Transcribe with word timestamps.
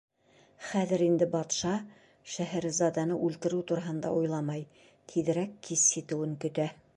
Хәҙер 0.67 1.01
инде 1.07 1.27
батша 1.35 1.73
Шәһрезаданы 2.35 3.19
үлтереү 3.27 3.61
тураһында 3.73 4.15
уйламай, 4.21 4.67
тиҙерәк 5.13 5.55
кис 5.69 5.89
етеүен 6.01 6.35
көтә. 6.47 6.69